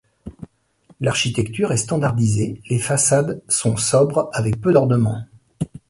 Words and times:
L’architecture 0.99 1.71
est 1.71 1.77
standardisée, 1.77 2.59
les 2.71 2.79
façades 2.79 3.39
son 3.47 3.77
sobre 3.77 4.31
avec 4.33 4.59
peu 4.59 4.73
d’ornements. 4.73 5.23